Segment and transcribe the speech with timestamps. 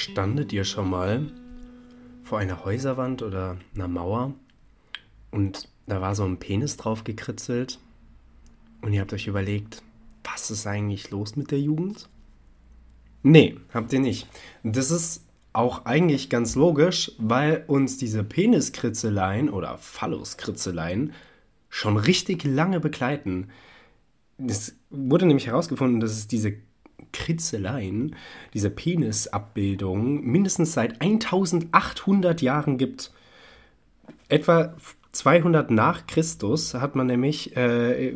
[0.00, 1.26] Standet ihr schon mal
[2.22, 4.32] vor einer Häuserwand oder einer Mauer
[5.30, 7.78] und da war so ein Penis drauf gekritzelt
[8.80, 9.82] und ihr habt euch überlegt,
[10.24, 12.08] was ist eigentlich los mit der Jugend?
[13.22, 14.26] Nee, habt ihr nicht.
[14.62, 21.12] Das ist auch eigentlich ganz logisch, weil uns diese Peniskritzeleien oder Phalluskritzeleien
[21.68, 23.48] schon richtig lange begleiten.
[24.38, 26.54] Es wurde nämlich herausgefunden, dass es diese
[27.12, 28.16] Kritzeleien,
[28.54, 33.12] diese Penisabbildungen mindestens seit 1800 Jahren gibt.
[34.28, 34.74] Etwa
[35.12, 38.14] 200 nach Christus hat man nämlich äh,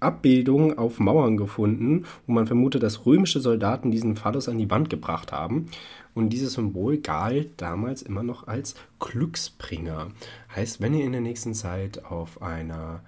[0.00, 4.88] Abbildungen auf Mauern gefunden, wo man vermutet, dass römische Soldaten diesen Phallus an die Wand
[4.88, 5.66] gebracht haben.
[6.14, 10.08] Und dieses Symbol galt damals immer noch als Glücksbringer.
[10.56, 13.02] Heißt, wenn ihr in der nächsten Zeit auf einer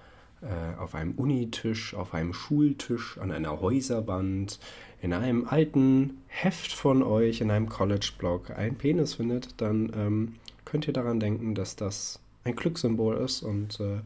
[0.78, 4.58] auf einem Unitisch, auf einem Schultisch, an einer Häuserwand,
[5.02, 10.34] in einem alten Heft von euch, in einem College-Blog einen Penis findet, dann ähm,
[10.64, 14.00] könnt ihr daran denken, dass das ein Glückssymbol ist und äh,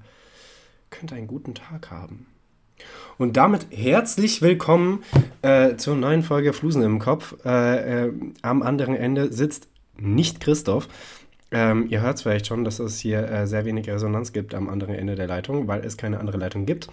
[0.90, 2.26] könnt einen guten Tag haben.
[3.18, 5.02] Und damit herzlich willkommen
[5.42, 7.36] äh, zur neuen Folge Flusen im Kopf.
[7.44, 8.12] Äh, äh
[8.42, 10.88] am anderen Ende sitzt nicht Christoph,
[11.50, 14.68] ähm, ihr hört es vielleicht schon, dass es hier äh, sehr wenig Resonanz gibt am
[14.68, 16.88] anderen Ende der Leitung, weil es keine andere Leitung gibt.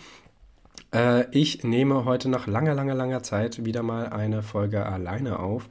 [0.94, 5.70] Äh, ich nehme heute nach langer, langer, langer Zeit wieder mal eine Folge alleine auf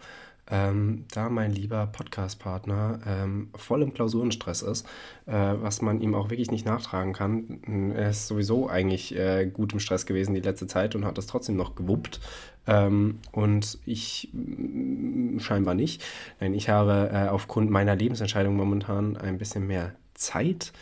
[0.51, 4.87] ähm, da mein lieber Podcast-Partner ähm, voll im Klausurenstress ist,
[5.27, 7.93] äh, was man ihm auch wirklich nicht nachtragen kann.
[7.97, 11.27] Er ist sowieso eigentlich äh, gut im Stress gewesen die letzte Zeit und hat das
[11.27, 12.21] trotzdem noch gewuppt.
[12.67, 16.03] Ähm, und ich mm, scheinbar nicht.
[16.41, 20.73] Nein, ich habe äh, aufgrund meiner Lebensentscheidung momentan ein bisschen mehr Zeit.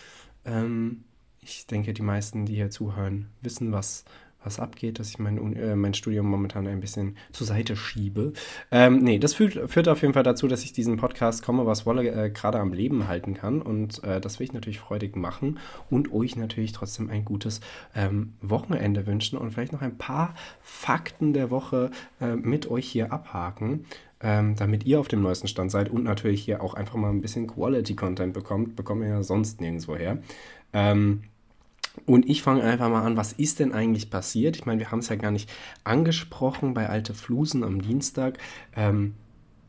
[0.44, 1.04] Ähm,
[1.40, 4.04] ich denke, die meisten, die hier zuhören, wissen, was
[4.42, 8.32] was abgeht, dass ich mein, äh, mein Studium momentan ein bisschen zur Seite schiebe.
[8.70, 11.86] Ähm, nee, das führt, führt auf jeden Fall dazu, dass ich diesen Podcast komme, was
[11.86, 13.60] wolle, äh, gerade am Leben halten kann.
[13.60, 15.58] Und äh, das will ich natürlich freudig machen
[15.90, 17.60] und euch natürlich trotzdem ein gutes
[17.94, 21.90] ähm, Wochenende wünschen und vielleicht noch ein paar Fakten der Woche
[22.20, 23.84] äh, mit euch hier abhaken.
[24.22, 27.22] Ähm, damit ihr auf dem neuesten Stand seid und natürlich hier auch einfach mal ein
[27.22, 30.18] bisschen Quality-Content bekommt, bekommen wir ja sonst nirgendwo her.
[30.74, 31.22] Ähm,
[32.06, 34.56] und ich fange einfach mal an, was ist denn eigentlich passiert?
[34.56, 35.50] Ich meine, wir haben es ja gar nicht
[35.84, 38.38] angesprochen bei Alte Flusen am Dienstag.
[38.77, 39.15] Ähm,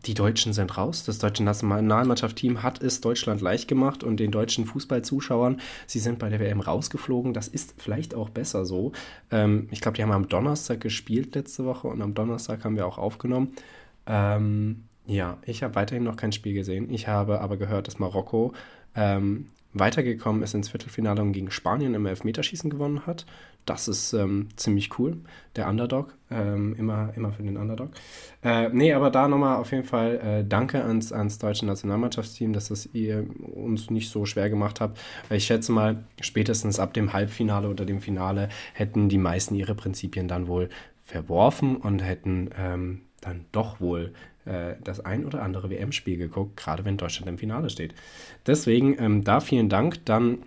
[0.06, 1.04] die Deutschen sind raus.
[1.04, 6.30] Das deutsche Nationalmannschaftsteam hat es Deutschland leicht gemacht und den deutschen Fußballzuschauern, sie sind bei
[6.30, 7.34] der WM rausgeflogen.
[7.34, 8.94] Das ist vielleicht auch besser so.
[9.30, 12.88] Ähm, ich glaube, die haben am Donnerstag gespielt letzte Woche und am Donnerstag haben wir
[12.88, 13.54] auch aufgenommen.
[14.08, 16.90] Ähm, ja, ich habe weiterhin noch kein Spiel gesehen.
[16.90, 18.54] Ich habe aber gehört, dass Marokko
[18.96, 23.26] ähm, weitergekommen ist ins Viertelfinale und gegen Spanien im Elfmeterschießen gewonnen hat.
[23.66, 25.18] Das ist ähm, ziemlich cool.
[25.56, 27.92] Der Underdog, ähm, immer, immer für den Underdog.
[28.44, 32.72] Äh, nee, aber da nochmal auf jeden Fall äh, danke ans, ans deutsche Nationalmannschaftsteam, dass
[32.72, 35.00] es ihr uns nicht so schwer gemacht habt.
[35.30, 40.28] Ich schätze mal, spätestens ab dem Halbfinale oder dem Finale hätten die meisten ihre Prinzipien
[40.28, 40.70] dann wohl
[41.04, 44.14] verworfen und hätten ähm, dann doch wohl
[44.46, 47.94] äh, das ein oder andere WM-Spiel geguckt, gerade wenn Deutschland im Finale steht.
[48.46, 50.06] Deswegen ähm, da vielen Dank.
[50.06, 50.40] Dann,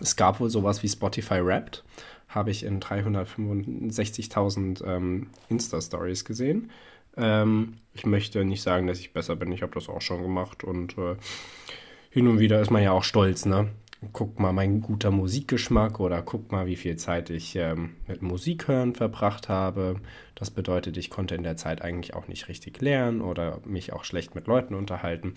[0.00, 1.84] es gab wohl sowas wie Spotify Wrapped,
[2.28, 6.70] habe ich in 365.000 ähm, Insta-Stories gesehen.
[7.16, 10.64] Ähm, ich möchte nicht sagen, dass ich besser bin, ich habe das auch schon gemacht
[10.64, 11.14] und äh,
[12.10, 13.68] hin und wieder ist man ja auch stolz, ne?
[14.12, 18.68] Guck mal mein guter Musikgeschmack oder guck mal, wie viel Zeit ich ähm, mit Musik
[18.68, 19.96] hören verbracht habe.
[20.34, 24.04] Das bedeutet, ich konnte in der Zeit eigentlich auch nicht richtig lernen oder mich auch
[24.04, 25.34] schlecht mit Leuten unterhalten.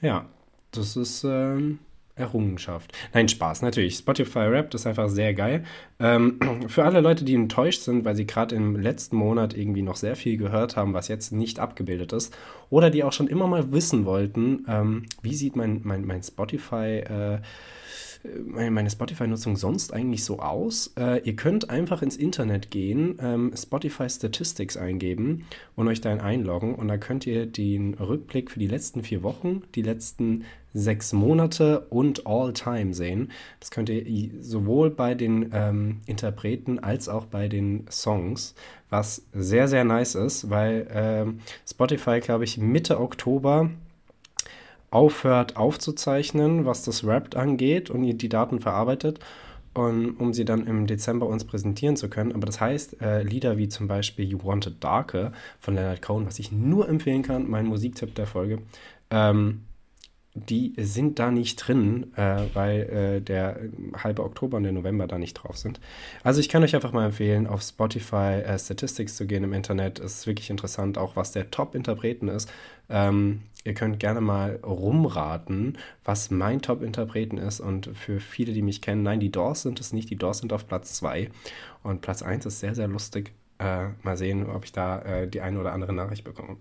[0.00, 0.26] Ja,
[0.72, 1.78] das ist ähm,
[2.20, 2.92] Errungenschaft.
[3.12, 3.96] Nein, Spaß, natürlich.
[3.96, 5.64] Spotify Rap ist einfach sehr geil.
[5.98, 6.38] Ähm,
[6.68, 10.14] für alle Leute, die enttäuscht sind, weil sie gerade im letzten Monat irgendwie noch sehr
[10.14, 12.36] viel gehört haben, was jetzt nicht abgebildet ist,
[12.68, 16.98] oder die auch schon immer mal wissen wollten, ähm, wie sieht mein, mein, mein Spotify
[16.98, 17.38] äh,
[18.44, 20.92] meine Spotify-Nutzung sonst eigentlich so aus?
[20.98, 25.46] Äh, ihr könnt einfach ins Internet gehen, ähm, Spotify Statistics eingeben
[25.76, 29.62] und euch dann einloggen und da könnt ihr den Rückblick für die letzten vier Wochen,
[29.74, 30.44] die letzten
[30.74, 33.30] sechs Monate und All-Time sehen.
[33.58, 38.54] Das könnt ihr sowohl bei den ähm, Interpreten als auch bei den Songs,
[38.88, 43.70] was sehr, sehr nice ist, weil ähm, Spotify, glaube ich, Mitte Oktober
[44.90, 49.20] aufhört aufzuzeichnen, was das Rap angeht und die Daten verarbeitet,
[49.72, 52.32] und, um sie dann im Dezember uns präsentieren zu können.
[52.32, 56.38] Aber das heißt, äh, Lieder wie zum Beispiel You Wanted Darker von Leonard Cohen, was
[56.40, 58.58] ich nur empfehlen kann, mein Musiktipp der Folge,
[59.10, 59.62] ähm,
[60.34, 63.58] die sind da nicht drin, äh, weil äh, der
[63.96, 65.80] halbe Oktober und der November da nicht drauf sind.
[66.22, 69.98] Also ich kann euch einfach mal empfehlen, auf Spotify äh, Statistics zu gehen im Internet.
[69.98, 72.48] Es ist wirklich interessant, auch was der Top-Interpreten ist.
[72.88, 77.58] Ähm, ihr könnt gerne mal rumraten, was mein Top-Interpreten ist.
[77.58, 80.10] Und für viele, die mich kennen, nein, die Doors sind es nicht.
[80.10, 81.28] Die Doors sind auf Platz 2.
[81.82, 83.32] Und Platz 1 ist sehr, sehr lustig.
[83.60, 86.56] Äh, mal sehen, ob ich da äh, die eine oder andere Nachricht bekomme.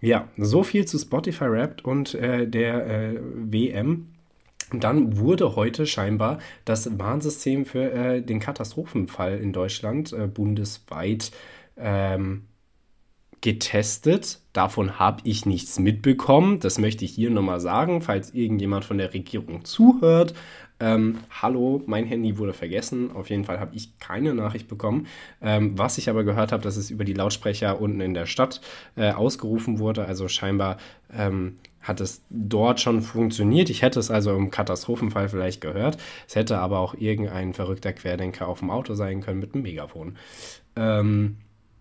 [0.00, 4.08] Ja, so viel zu Spotify Wrapped und äh, der äh, WM.
[4.72, 11.32] Dann wurde heute scheinbar das Warnsystem für äh, den Katastrophenfall in Deutschland äh, bundesweit
[11.76, 12.44] ähm,
[13.40, 14.40] getestet.
[14.52, 16.60] Davon habe ich nichts mitbekommen.
[16.60, 20.34] Das möchte ich hier nochmal sagen, falls irgendjemand von der Regierung zuhört.
[20.80, 23.10] Ähm, hallo, mein Handy wurde vergessen.
[23.10, 25.06] Auf jeden Fall habe ich keine Nachricht bekommen.
[25.42, 28.60] Ähm, was ich aber gehört habe, dass es über die Lautsprecher unten in der Stadt
[28.96, 30.04] äh, ausgerufen wurde.
[30.04, 30.76] Also scheinbar
[31.12, 33.70] ähm, hat es dort schon funktioniert.
[33.70, 35.98] Ich hätte es also im Katastrophenfall vielleicht gehört.
[36.28, 40.16] Es hätte aber auch irgendein verrückter Querdenker auf dem Auto sein können mit einem Megafon.
[40.76, 41.38] Ähm,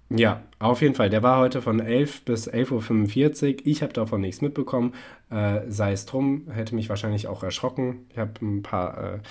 [0.09, 1.09] ja, auf jeden Fall.
[1.09, 3.61] Der war heute von 11 bis 11.45 Uhr.
[3.65, 4.93] Ich habe davon nichts mitbekommen.
[5.29, 8.05] Äh, sei es drum, hätte mich wahrscheinlich auch erschrocken.
[8.11, 9.21] Ich habe ein paar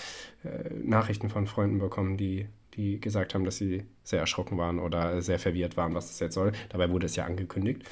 [0.44, 4.78] äh, äh, Nachrichten von Freunden bekommen, die, die gesagt haben, dass sie sehr erschrocken waren
[4.78, 6.52] oder sehr verwirrt waren, was das jetzt soll.
[6.68, 7.82] Dabei wurde es ja angekündigt.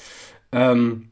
[0.53, 1.09] Ähm,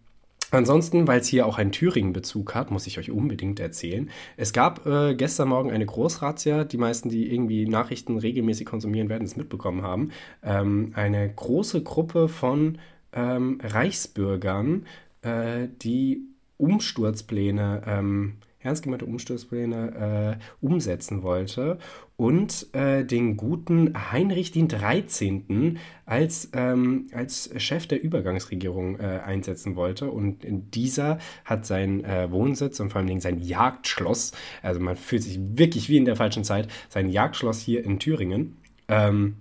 [0.52, 4.10] Ansonsten, weil es hier auch einen Thüringen-Bezug hat, muss ich euch unbedingt erzählen.
[4.37, 6.64] Es gab äh, gestern Morgen eine Großrazzia.
[6.64, 10.10] Die meisten, die irgendwie Nachrichten regelmäßig konsumieren, werden es mitbekommen haben.
[10.43, 12.78] Ähm, eine große Gruppe von
[13.14, 14.87] ähm, Reichsbürgern,
[15.22, 16.26] äh, die
[16.58, 21.78] Umsturzpläne ähm, ernst gemeinte Umsturzpläne äh, umsetzen wollte
[22.23, 25.81] und äh, den guten Heinrich 13.
[26.07, 30.09] als, ähm, als Chef der Übergangsregierung äh, einsetzen wollte.
[30.09, 30.39] Und
[30.73, 34.31] dieser hat seinen äh, Wohnsitz und vor allem sein Jagdschloss,
[34.63, 38.57] also man fühlt sich wirklich wie in der falschen Zeit, sein Jagdschloss hier in Thüringen.
[38.87, 39.39] Ähm,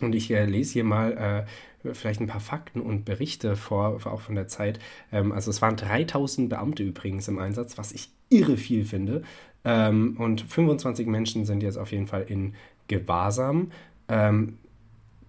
[0.00, 1.44] und ich äh, lese hier mal
[1.84, 4.78] äh, vielleicht ein paar Fakten und Berichte vor, auch von der Zeit.
[5.12, 9.24] Ähm, also es waren 3000 Beamte übrigens im Einsatz, was ich irre viel finde.
[9.64, 12.54] Ähm, und 25 Menschen sind jetzt auf jeden Fall in
[12.88, 13.70] Gewahrsam.
[14.08, 14.58] Ähm,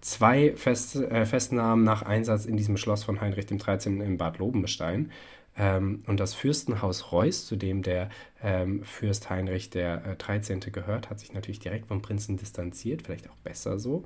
[0.00, 4.00] zwei Fest, äh, Festnahmen nach Einsatz in diesem Schloss von Heinrich 13.
[4.00, 5.10] in Bad Lobenstein.
[5.58, 8.10] Ähm, und das Fürstenhaus Reuß, zu dem der
[8.42, 10.60] ähm, Fürst Heinrich der äh, 13.
[10.60, 14.04] gehört, hat sich natürlich direkt vom Prinzen distanziert, vielleicht auch besser so.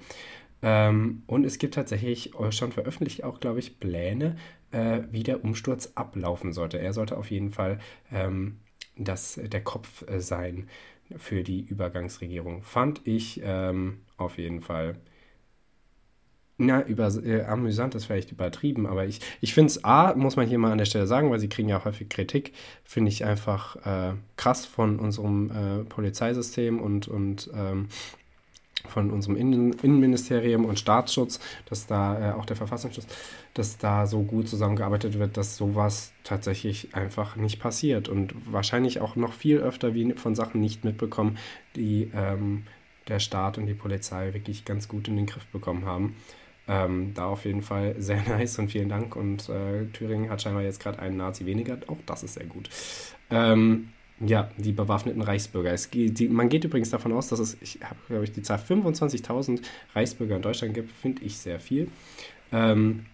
[0.62, 4.36] Ähm, und es gibt tatsächlich schon veröffentlicht auch, glaube ich, Pläne,
[4.70, 6.78] äh, wie der Umsturz ablaufen sollte.
[6.78, 7.78] Er sollte auf jeden Fall
[8.12, 8.58] ähm,
[9.04, 10.68] das, der Kopf äh, sein
[11.16, 12.62] für die Übergangsregierung.
[12.62, 14.96] Fand ich ähm, auf jeden Fall.
[16.62, 20.46] Na, über, äh, amüsant ist vielleicht übertrieben, aber ich, ich finde es A, muss man
[20.46, 22.52] hier mal an der Stelle sagen, weil sie kriegen ja häufig Kritik,
[22.84, 27.88] finde ich einfach äh, krass von unserem äh, Polizeisystem und, und ähm,
[28.88, 33.06] von unserem Innen Innenministerium und Staatsschutz, dass da äh, auch der Verfassungsschutz,
[33.54, 39.16] dass da so gut zusammengearbeitet wird, dass sowas tatsächlich einfach nicht passiert und wahrscheinlich auch
[39.16, 41.38] noch viel öfter wie von Sachen nicht mitbekommen,
[41.76, 42.64] die ähm,
[43.08, 46.16] der Staat und die Polizei wirklich ganz gut in den Griff bekommen haben.
[46.68, 49.16] Ähm, da auf jeden Fall sehr nice und vielen Dank.
[49.16, 51.78] Und äh, Thüringen hat scheinbar jetzt gerade einen Nazi weniger.
[51.88, 52.70] Auch das ist sehr gut.
[53.30, 53.88] Ähm,
[54.20, 55.72] ja, die bewaffneten Reichsbürger.
[55.72, 58.58] Es, die, man geht übrigens davon aus, dass es, ich habe, glaube ich, die Zahl
[58.58, 59.62] 25.000
[59.94, 61.88] Reichsbürger in Deutschland gibt, finde ich sehr viel.
[62.52, 63.06] Ähm,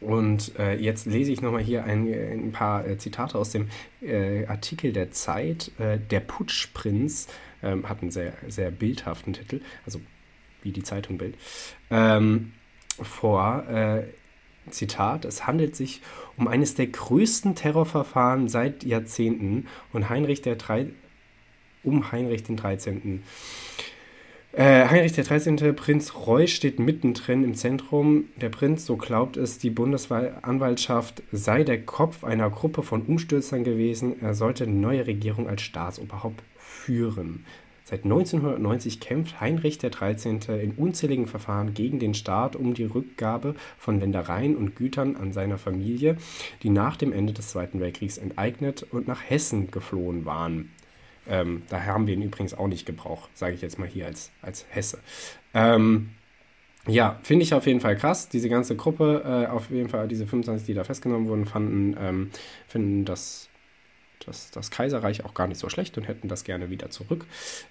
[0.00, 3.68] und äh, jetzt lese ich nochmal hier ein, ein paar äh, Zitate aus dem
[4.02, 5.70] äh, Artikel der Zeit.
[5.78, 7.28] Äh, der Putschprinz
[7.62, 10.00] ähm, hat einen sehr, sehr bildhaften Titel, also
[10.62, 11.36] wie die Zeitung Bild,
[11.90, 12.52] ähm,
[13.00, 13.66] vor.
[13.68, 14.04] Äh,
[14.70, 16.02] Zitat, es handelt sich
[16.36, 20.86] um eines der größten Terrorverfahren seit Jahrzehnten und Heinrich der Drei,
[21.82, 23.22] um Heinrich den 13.
[24.56, 25.76] Äh, Heinrich der 13.
[25.76, 28.24] Prinz Roy steht mittendrin im Zentrum.
[28.40, 34.22] Der Prinz, so glaubt es, die Bundesanwaltschaft sei der Kopf einer Gruppe von Umstürzern gewesen.
[34.22, 37.44] Er sollte die neue Regierung als Staatsoberhaupt führen.
[37.84, 40.38] Seit 1990 kämpft Heinrich XIII.
[40.62, 45.58] in unzähligen Verfahren gegen den Staat um die Rückgabe von Ländereien und Gütern an seiner
[45.58, 46.16] Familie,
[46.62, 50.70] die nach dem Ende des Zweiten Weltkriegs enteignet und nach Hessen geflohen waren.
[51.28, 54.30] Ähm, daher haben wir ihn übrigens auch nicht gebraucht, sage ich jetzt mal hier als,
[54.42, 54.98] als Hesse.
[55.54, 56.10] Ähm,
[56.86, 58.28] ja, finde ich auf jeden Fall krass.
[58.28, 62.30] Diese ganze Gruppe, äh, auf jeden Fall diese 25, die da festgenommen wurden, fanden, ähm,
[62.68, 63.48] finden das
[64.24, 67.26] das, das Kaiserreich auch gar nicht so schlecht und hätten das gerne wieder zurück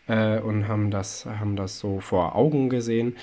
[0.08, 3.16] äh, und haben das, haben das so vor Augen gesehen.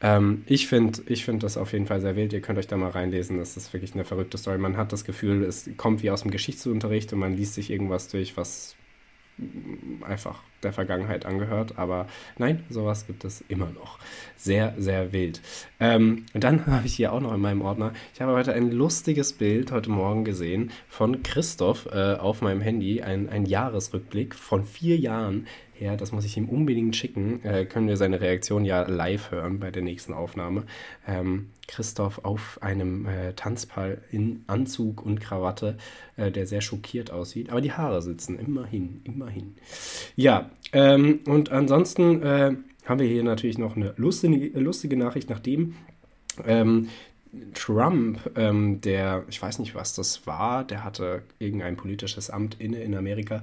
[0.00, 2.32] Ähm, ich finde ich find das auf jeden Fall sehr wild.
[2.32, 3.38] Ihr könnt euch da mal reinlesen.
[3.38, 4.58] Das ist wirklich eine verrückte Story.
[4.58, 8.08] Man hat das Gefühl, es kommt wie aus dem Geschichtsunterricht und man liest sich irgendwas
[8.08, 8.76] durch, was
[10.02, 11.74] einfach der Vergangenheit angehört.
[11.76, 12.06] Aber
[12.38, 13.98] nein, sowas gibt es immer noch.
[14.36, 15.40] Sehr, sehr wild.
[15.80, 18.70] Ähm, und dann habe ich hier auch noch in meinem Ordner, ich habe heute ein
[18.70, 24.64] lustiges Bild heute Morgen gesehen von Christoph äh, auf meinem Handy, ein, ein Jahresrückblick von
[24.64, 25.46] vier Jahren
[25.80, 25.96] her.
[25.96, 27.44] Das muss ich ihm unbedingt schicken.
[27.44, 30.64] Äh, können wir seine Reaktion ja live hören bei der nächsten Aufnahme.
[31.06, 35.76] Ähm, Christoph auf einem äh, Tanzpal in Anzug und Krawatte,
[36.16, 37.50] äh, der sehr schockiert aussieht.
[37.50, 39.54] Aber die Haare sitzen immerhin, immerhin.
[40.16, 45.74] Ja, ähm, und ansonsten äh, haben wir hier natürlich noch eine lustige, lustige Nachricht, nachdem
[46.46, 46.88] ähm,
[47.54, 52.80] Trump, ähm, der, ich weiß nicht, was das war, der hatte irgendein politisches Amt inne
[52.80, 53.42] in Amerika,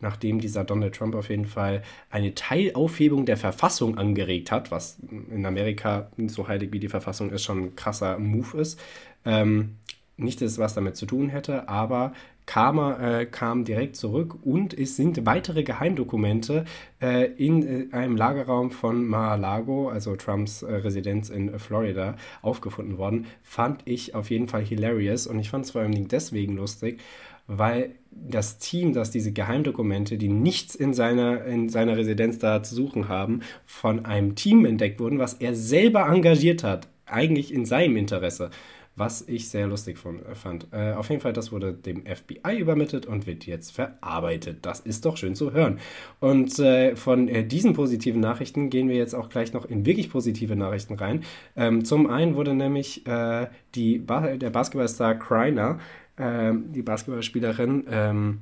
[0.00, 4.98] nachdem dieser Donald Trump auf jeden Fall eine Teilaufhebung der Verfassung angeregt hat, was
[5.30, 8.80] in Amerika so heilig wie die Verfassung ist, schon ein krasser Move ist.
[9.24, 9.76] Ähm,
[10.16, 12.14] nicht, dass es was damit zu tun hätte, aber
[12.46, 16.64] Karma äh, kam direkt zurück und es sind weitere Geheimdokumente
[17.02, 23.26] äh, in äh, einem Lagerraum von Mar-a-Lago, also Trumps äh, Residenz in Florida, aufgefunden worden.
[23.42, 27.00] Fand ich auf jeden Fall hilarious und ich fand es vor allem deswegen lustig,
[27.48, 32.74] weil das Team, das diese Geheimdokumente, die nichts in seiner, in seiner Residenz da zu
[32.74, 37.96] suchen haben, von einem Team entdeckt wurden, was er selber engagiert hat, eigentlich in seinem
[37.96, 38.50] Interesse
[38.96, 40.68] was ich sehr lustig von, äh, fand.
[40.72, 44.58] Äh, auf jeden Fall, das wurde dem FBI übermittelt und wird jetzt verarbeitet.
[44.62, 45.78] Das ist doch schön zu hören.
[46.18, 50.10] Und äh, von äh, diesen positiven Nachrichten gehen wir jetzt auch gleich noch in wirklich
[50.10, 51.24] positive Nachrichten rein.
[51.56, 55.78] Ähm, zum einen wurde nämlich äh, die ba der Basketballstar Kreiner,
[56.18, 58.38] ähm, die Basketballspielerin, ähm,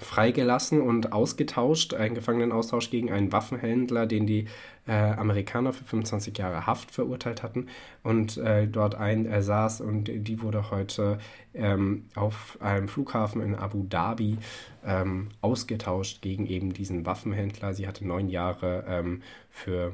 [0.00, 4.46] freigelassen und ausgetauscht, einen Gefangenenaustausch gegen einen Waffenhändler, den die
[4.86, 7.66] äh, Amerikaner für 25 Jahre Haft verurteilt hatten
[8.02, 11.18] und äh, dort ein äh, saß und die wurde heute
[11.54, 14.38] ähm, auf einem Flughafen in Abu Dhabi
[14.84, 17.74] ähm, ausgetauscht gegen eben diesen Waffenhändler.
[17.74, 19.92] Sie hatte neun Jahre ähm, für,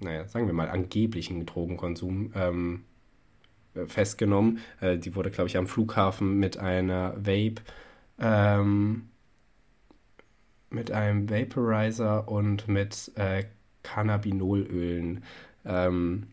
[0.00, 2.84] naja, sagen wir mal, angeblichen Drogenkonsum ähm,
[3.74, 4.58] äh, festgenommen.
[4.80, 7.62] Äh, die wurde, glaube ich, am Flughafen mit einer Vape
[8.18, 9.08] ähm,
[10.70, 13.44] mit einem Vaporizer und mit äh,
[13.82, 15.24] Cannabinolölen
[15.64, 16.28] ähm,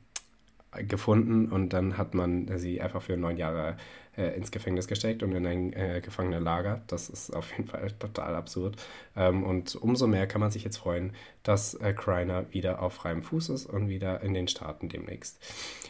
[0.88, 3.78] gefunden und dann hat man sie einfach für neun Jahre
[4.18, 6.82] äh, ins Gefängnis gesteckt und in ein äh, Gefangenenlager.
[6.88, 8.76] Das ist auf jeden Fall total absurd.
[9.16, 11.14] Ähm, und umso mehr kann man sich jetzt freuen,
[11.44, 15.40] dass äh, Kreiner wieder auf freiem Fuß ist und wieder in den Staaten demnächst.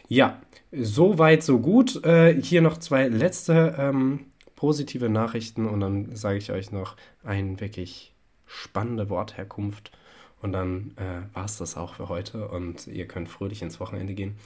[0.08, 0.40] Ja,
[0.72, 2.04] so weit, so gut.
[2.04, 7.60] Äh, hier noch zwei letzte ähm, positive Nachrichten und dann sage ich euch noch ein
[7.60, 8.13] wirklich
[8.46, 9.92] spannende Wortherkunft.
[10.40, 14.14] Und dann äh, war es das auch für heute und ihr könnt fröhlich ins Wochenende
[14.14, 14.36] gehen.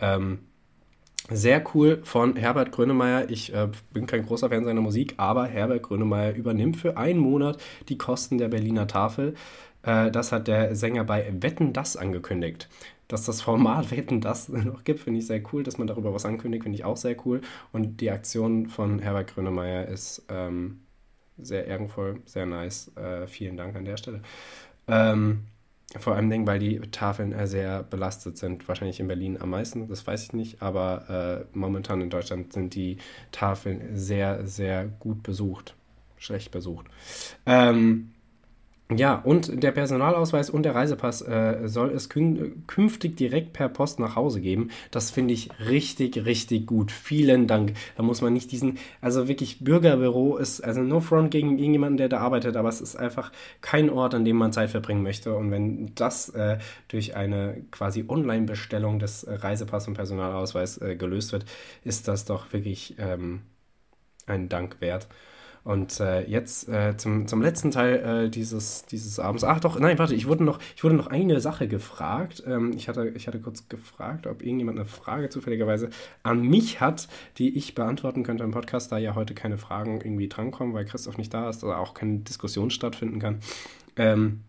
[0.00, 0.40] Ähm,
[1.30, 3.30] sehr cool von Herbert Grönemeyer.
[3.30, 7.58] Ich äh, bin kein großer Fan seiner Musik, aber Herbert Grönemeyer übernimmt für einen Monat
[7.88, 9.34] die Kosten der Berliner Tafel.
[9.82, 12.68] Äh, das hat der Sänger bei Wetten das angekündigt.
[13.08, 15.62] Dass das Format Wetten das noch gibt, finde ich sehr cool.
[15.62, 17.40] Dass man darüber was ankündigt, finde ich auch sehr cool.
[17.72, 20.80] Und die Aktion von Herbert Grönemeyer ist ähm,
[21.38, 22.90] sehr ehrenvoll, sehr nice.
[22.96, 24.22] Äh, vielen Dank an der Stelle.
[24.88, 25.46] Ähm,
[25.98, 28.66] vor allem, weil die Tafeln äh, sehr belastet sind.
[28.68, 30.62] Wahrscheinlich in Berlin am meisten, das weiß ich nicht.
[30.62, 32.98] Aber äh, momentan in Deutschland sind die
[33.32, 35.74] Tafeln sehr, sehr gut besucht.
[36.18, 36.86] Schlecht besucht.
[37.44, 38.12] Ähm,
[38.94, 44.14] ja, und der Personalausweis und der Reisepass äh, soll es künftig direkt per Post nach
[44.14, 44.70] Hause geben.
[44.92, 46.92] Das finde ich richtig, richtig gut.
[46.92, 47.72] Vielen Dank.
[47.96, 52.08] Da muss man nicht diesen, also wirklich Bürgerbüro ist, also no front gegen irgendjemanden, der
[52.08, 55.34] da arbeitet, aber es ist einfach kein Ort, an dem man Zeit verbringen möchte.
[55.34, 61.44] Und wenn das äh, durch eine quasi Online-Bestellung des Reisepass und Personalausweis äh, gelöst wird,
[61.82, 63.40] ist das doch wirklich ähm,
[64.26, 65.08] ein Dank wert.
[65.66, 69.42] Und äh, jetzt äh, zum, zum letzten Teil äh, dieses, dieses Abends.
[69.42, 72.44] Ach doch, nein, warte, ich wurde noch, ich wurde noch eine Sache gefragt.
[72.46, 75.90] Ähm, ich, hatte, ich hatte kurz gefragt, ob irgendjemand eine Frage zufälligerweise
[76.22, 77.08] an mich hat,
[77.38, 81.18] die ich beantworten könnte im Podcast, da ja heute keine Fragen irgendwie drankommen, weil Christoph
[81.18, 83.40] nicht da ist oder auch keine Diskussion stattfinden kann.
[83.96, 84.42] Ähm,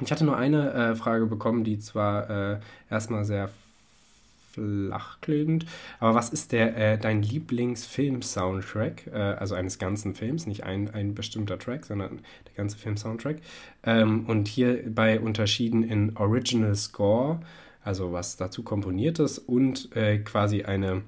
[0.00, 3.50] ich hatte nur eine äh, Frage bekommen, die zwar äh, erstmal sehr
[4.52, 5.66] flachklebend.
[5.98, 9.06] Aber was ist der äh, dein Lieblingsfilm-Soundtrack?
[9.08, 13.38] Äh, also eines ganzen Films, nicht ein, ein bestimmter Track, sondern der ganze Film-Soundtrack.
[13.84, 17.40] Ähm, und hierbei unterschieden in Original Score,
[17.82, 21.02] also was dazu komponiert ist, und äh, quasi eine,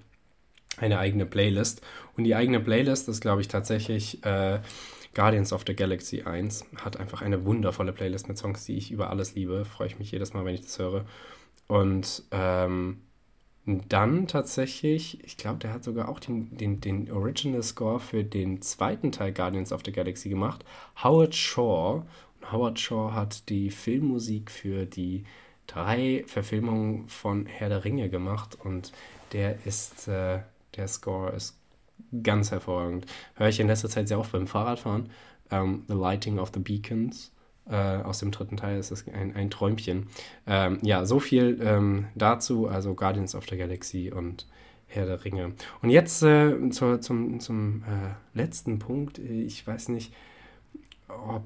[0.79, 1.83] eine eigene Playlist.
[2.17, 4.61] Und die eigene Playlist ist, glaube ich, tatsächlich äh,
[5.15, 6.65] Guardians of the Galaxy 1.
[6.77, 9.65] Hat einfach eine wundervolle Playlist mit Songs, die ich über alles liebe.
[9.65, 11.05] Freue ich mich jedes Mal, wenn ich das höre.
[11.67, 12.99] Und ähm,
[13.65, 18.61] dann tatsächlich, ich glaube, der hat sogar auch den, den, den Original Score für den
[18.61, 20.65] zweiten Teil Guardians of the Galaxy gemacht.
[21.03, 22.03] Howard Shaw.
[22.41, 25.25] Und Howard Shaw hat die Filmmusik für die
[25.69, 28.93] drei Verfilmungen von Herr der Ringe gemacht und
[29.33, 30.41] der ist, äh,
[30.77, 31.57] der Score ist
[32.23, 33.07] ganz hervorragend.
[33.37, 35.11] Höre ich in letzter Zeit sehr oft beim Fahrradfahren.
[35.51, 37.31] Um, the Lighting of the Beacons
[37.71, 40.09] äh, aus dem dritten Teil ist es ein, ein Träumchen.
[40.47, 44.47] Ähm, ja, so viel ähm, dazu, also Guardians of the Galaxy und
[44.87, 45.53] Herr der Ringe.
[45.81, 49.19] Und jetzt äh, zur, zum, zum äh, letzten Punkt.
[49.19, 50.13] Ich weiß nicht,
[51.09, 51.45] ob,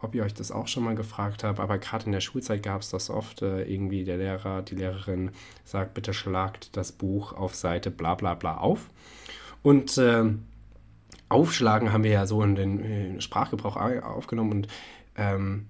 [0.00, 2.80] ob ihr euch das auch schon mal gefragt habt, aber gerade in der Schulzeit gab
[2.80, 3.42] es das oft.
[3.42, 5.30] Äh, irgendwie der Lehrer, die Lehrerin
[5.64, 8.90] sagt, bitte schlagt das Buch auf Seite bla bla bla auf.
[9.62, 10.44] Und ähm,
[11.28, 14.68] Aufschlagen haben wir ja so in den Sprachgebrauch aufgenommen und
[15.16, 15.66] ähm,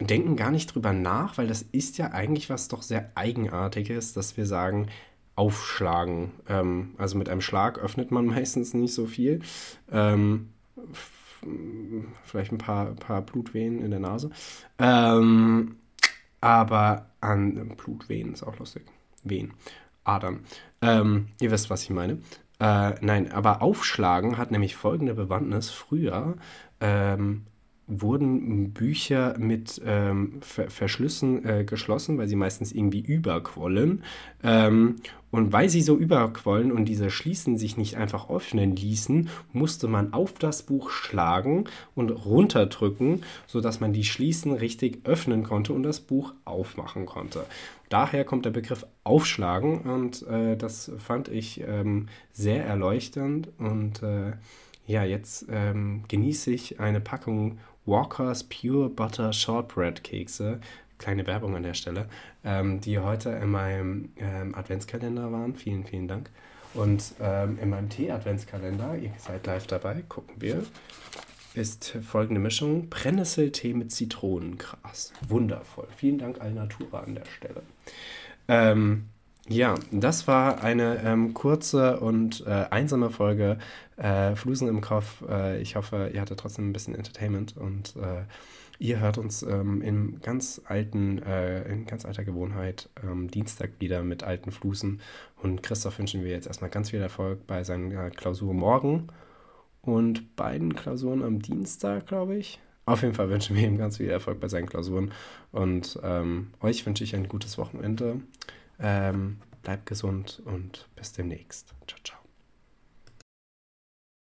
[0.00, 4.36] denken gar nicht drüber nach, weil das ist ja eigentlich was doch sehr Eigenartiges, dass
[4.36, 4.88] wir sagen,
[5.34, 6.32] aufschlagen.
[6.48, 9.40] Ähm, also mit einem Schlag öffnet man meistens nicht so viel.
[9.90, 10.50] Ähm,
[12.24, 14.30] vielleicht ein paar, paar Blutwehen in der Nase.
[14.78, 15.76] Ähm,
[16.40, 18.84] aber an Blutwehen ist auch lustig.
[19.24, 19.54] Wehen.
[20.04, 20.40] Adern.
[20.80, 22.18] Ähm, ihr wisst, was ich meine.
[22.60, 25.70] Äh, nein, aber aufschlagen hat nämlich folgende Bewandtnis.
[25.70, 26.36] Früher
[26.80, 27.46] ähm,
[27.88, 34.04] wurden Bücher mit ähm, Ver Verschlüssen äh, geschlossen, weil sie meistens irgendwie überquollen.
[34.44, 34.96] Ähm,
[35.30, 40.12] und weil sie so überquollen und diese Schließen sich nicht einfach öffnen ließen, musste man
[40.12, 41.64] auf das Buch schlagen
[41.94, 47.44] und runterdrücken, sodass man die Schließen richtig öffnen konnte und das Buch aufmachen konnte.
[47.88, 54.32] Daher kommt der Begriff Aufschlagen und äh, das fand ich ähm, sehr erleuchtend und äh,
[54.86, 60.60] ja, jetzt ähm, genieße ich eine Packung Walkers Pure Butter Shortbread Kekse,
[60.98, 62.06] kleine Werbung an der Stelle,
[62.44, 65.54] ähm, die heute in meinem ähm, Adventskalender waren.
[65.54, 66.28] Vielen, vielen Dank.
[66.74, 70.64] Und ähm, in meinem Tee-Adventskalender, ihr seid live dabei, gucken wir,
[71.54, 75.14] ist folgende Mischung: Brennnesseltee mit Zitronengras.
[75.26, 75.88] Wundervoll.
[75.96, 77.62] Vielen Dank Alnatura an der Stelle.
[78.48, 79.06] Ähm,
[79.48, 83.58] ja, das war eine ähm, kurze und äh, einsame Folge
[83.96, 85.22] äh, Flusen im Kopf.
[85.28, 88.24] Äh, ich hoffe, ihr hattet trotzdem ein bisschen Entertainment und äh,
[88.78, 94.02] ihr hört uns ähm, in ganz alten, äh, in ganz alter Gewohnheit ähm, Dienstag wieder
[94.02, 95.00] mit alten Flusen.
[95.42, 99.08] Und Christoph wünschen wir jetzt erstmal ganz viel Erfolg bei seiner Klausur morgen
[99.82, 102.60] und beiden Klausuren am Dienstag, glaube ich.
[102.84, 105.12] Auf jeden Fall wünschen wir ihm ganz viel Erfolg bei seinen Klausuren.
[105.52, 108.20] Und ähm, euch wünsche ich ein gutes Wochenende.
[108.80, 111.74] Ähm, bleibt gesund und bis demnächst.
[111.86, 112.17] Ciao, ciao.